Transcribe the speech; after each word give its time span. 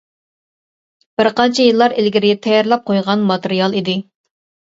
بىر 1.19 1.27
قانچە 1.39 1.65
يىللار 1.67 1.93
ئىلگىرى 2.03 2.31
تەييارلاپ 2.45 2.87
قويغان 2.89 3.27
ماتېرىيال 3.33 3.77
ئىدى. 3.83 3.97